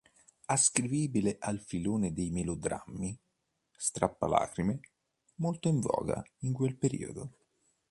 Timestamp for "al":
1.39-1.59